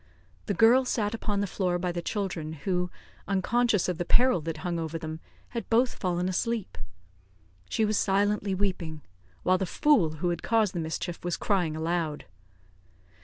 [0.47, 2.89] The girl sat upon the floor by the children, who,
[3.27, 6.79] unconscious of the peril that hung over them, had both fallen asleep.
[7.69, 9.01] She was silently weeping;
[9.43, 12.25] while the fool who had caused the mischief was crying aloud.